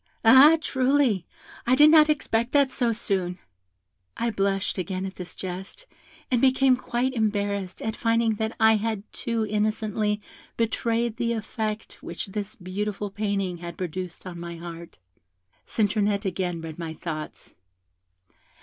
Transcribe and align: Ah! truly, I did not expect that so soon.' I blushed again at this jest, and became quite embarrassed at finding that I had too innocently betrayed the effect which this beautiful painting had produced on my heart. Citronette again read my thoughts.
Ah! 0.25 0.57
truly, 0.59 1.27
I 1.67 1.75
did 1.75 1.91
not 1.91 2.09
expect 2.09 2.53
that 2.53 2.71
so 2.71 2.91
soon.' 2.91 3.37
I 4.17 4.31
blushed 4.31 4.79
again 4.79 5.05
at 5.05 5.15
this 5.17 5.35
jest, 5.35 5.85
and 6.31 6.41
became 6.41 6.75
quite 6.75 7.13
embarrassed 7.13 7.83
at 7.83 7.95
finding 7.95 8.33
that 8.37 8.55
I 8.59 8.77
had 8.77 9.03
too 9.13 9.45
innocently 9.45 10.19
betrayed 10.57 11.17
the 11.17 11.33
effect 11.33 12.01
which 12.01 12.25
this 12.25 12.55
beautiful 12.55 13.11
painting 13.11 13.57
had 13.59 13.77
produced 13.77 14.25
on 14.25 14.39
my 14.39 14.55
heart. 14.55 14.97
Citronette 15.67 16.25
again 16.25 16.61
read 16.61 16.79
my 16.79 16.95
thoughts. 16.95 17.53